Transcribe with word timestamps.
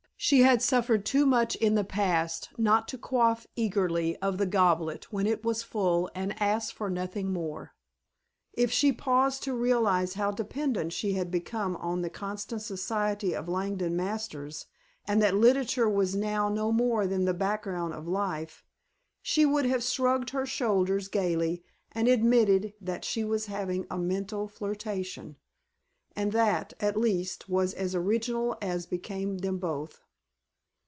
She 0.23 0.41
had 0.43 0.61
suffered 0.61 1.03
too 1.03 1.25
much 1.25 1.55
in 1.55 1.73
the 1.73 1.83
past 1.83 2.49
not 2.55 2.87
to 2.89 2.97
quaff 2.99 3.47
eagerly 3.55 4.15
of 4.17 4.37
the 4.37 4.45
goblet 4.45 5.11
when 5.11 5.25
it 5.25 5.43
was 5.43 5.63
full 5.63 6.11
and 6.13 6.39
ask 6.39 6.75
for 6.75 6.91
nothing 6.91 7.33
more. 7.33 7.73
If 8.53 8.71
she 8.71 8.93
paused 8.93 9.41
to 9.45 9.53
realize 9.55 10.13
how 10.13 10.29
dependent 10.29 10.93
she 10.93 11.13
had 11.13 11.31
become 11.31 11.75
on 11.77 12.03
the 12.03 12.09
constant 12.11 12.61
society 12.61 13.33
of 13.33 13.47
Langdon 13.49 13.95
Masters 13.95 14.67
and 15.07 15.23
that 15.23 15.33
literature 15.35 15.89
was 15.89 16.13
now 16.15 16.49
no 16.49 16.71
more 16.71 17.07
than 17.07 17.25
the 17.25 17.33
background 17.33 17.95
of 17.95 18.07
life, 18.07 18.63
she 19.23 19.43
would 19.43 19.65
have 19.65 19.81
shrugged 19.81 20.29
her 20.29 20.45
shoulders 20.45 21.07
gaily 21.07 21.63
and 21.93 22.07
admitted 22.07 22.75
that 22.79 23.03
she 23.03 23.23
was 23.23 23.47
having 23.47 23.87
a 23.89 23.97
mental 23.97 24.47
flirtation, 24.47 25.37
and 26.15 26.31
that, 26.31 26.73
at 26.79 26.95
least, 26.95 27.49
was 27.49 27.73
as 27.73 27.95
original 27.95 28.55
as 28.61 28.85
became 28.85 29.39
them 29.39 29.57
both. 29.57 30.01